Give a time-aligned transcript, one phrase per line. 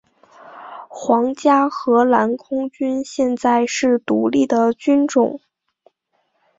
[0.89, 5.39] 皇家荷兰空军现在是独立的军种。